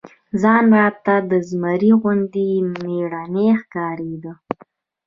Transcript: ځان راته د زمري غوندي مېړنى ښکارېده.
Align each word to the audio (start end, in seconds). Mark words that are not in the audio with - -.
ځان 0.41 0.65
راته 0.77 1.15
د 1.29 1.31
زمري 1.49 1.91
غوندي 2.01 2.49
مېړنى 2.83 3.47
ښکارېده. 3.61 4.33